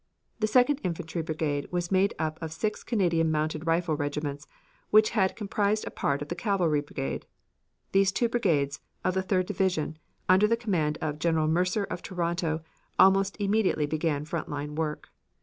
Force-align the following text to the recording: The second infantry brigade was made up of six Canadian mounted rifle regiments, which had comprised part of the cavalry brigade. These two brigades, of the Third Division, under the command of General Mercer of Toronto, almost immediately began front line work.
The 0.39 0.47
second 0.47 0.79
infantry 0.83 1.21
brigade 1.21 1.67
was 1.69 1.91
made 1.91 2.15
up 2.17 2.41
of 2.41 2.51
six 2.51 2.83
Canadian 2.83 3.29
mounted 3.29 3.67
rifle 3.67 3.95
regiments, 3.95 4.47
which 4.89 5.11
had 5.11 5.35
comprised 5.35 5.85
part 5.93 6.23
of 6.23 6.27
the 6.29 6.33
cavalry 6.35 6.81
brigade. 6.81 7.27
These 7.91 8.11
two 8.11 8.27
brigades, 8.27 8.79
of 9.05 9.13
the 9.13 9.21
Third 9.21 9.45
Division, 9.45 9.99
under 10.27 10.47
the 10.47 10.57
command 10.57 10.97
of 11.01 11.19
General 11.19 11.47
Mercer 11.47 11.83
of 11.83 12.01
Toronto, 12.01 12.63
almost 12.97 13.37
immediately 13.39 13.85
began 13.85 14.25
front 14.25 14.49
line 14.49 14.73
work. 14.73 15.09